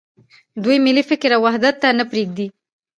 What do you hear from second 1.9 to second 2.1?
نه